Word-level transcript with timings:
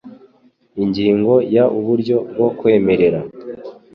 Ingingo 0.83 1.33
ya 1.55 1.63
Uburyo 1.77 2.17
bwo 2.31 2.47
kwemerera 2.57 3.19